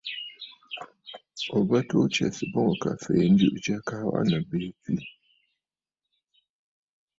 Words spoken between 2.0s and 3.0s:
tsɛ̀sə̀ boŋ ò ka